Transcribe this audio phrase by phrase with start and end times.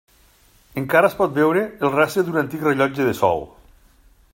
[0.81, 3.51] Encara es pot veure el rastre d'un antic rellotge de sol.